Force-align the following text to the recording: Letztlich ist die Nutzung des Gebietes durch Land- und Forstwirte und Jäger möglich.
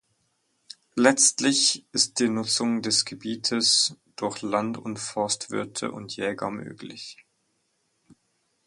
Letztlich 0.95 1.85
ist 1.91 2.17
die 2.17 2.27
Nutzung 2.27 2.81
des 2.81 3.05
Gebietes 3.05 3.97
durch 4.15 4.41
Land- 4.41 4.79
und 4.79 4.97
Forstwirte 4.97 5.91
und 5.91 6.15
Jäger 6.17 6.49
möglich. 6.49 7.23